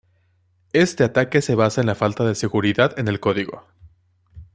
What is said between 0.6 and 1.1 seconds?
Este